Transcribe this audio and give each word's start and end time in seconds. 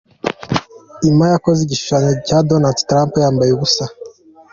Illma 1.07 1.25
yakoze 1.33 1.59
igishushanyo 1.61 2.11
cya 2.27 2.37
Donald 2.49 2.77
Trump 2.89 3.11
yambaye 3.23 3.51
ubusa. 3.53 3.85